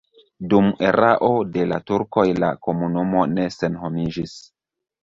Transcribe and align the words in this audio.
Dum 0.53 0.69
erao 0.91 1.29
de 1.57 1.67
la 1.73 1.79
turkoj 1.91 2.27
la 2.45 2.51
komunumo 2.69 3.25
ne 3.37 3.49
senhomiĝis. 3.61 4.37